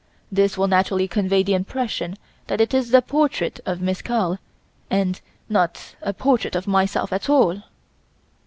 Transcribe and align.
This 0.31 0.57
will 0.57 0.67
naturally 0.67 1.07
convey 1.07 1.43
the 1.43 1.53
impression 1.53 2.17
that 2.47 2.59
it 2.59 2.73
is 2.73 2.91
a 2.91 3.03
portrait 3.03 3.59
of 3.67 3.81
Miss 3.83 4.01
Carl, 4.01 4.39
and 4.89 5.21
not 5.47 5.93
a 6.01 6.11
portrait 6.11 6.55
of 6.55 6.65
myself 6.65 7.13
at 7.13 7.29
all." 7.29 7.61